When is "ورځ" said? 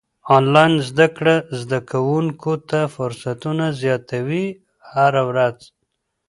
5.29-5.57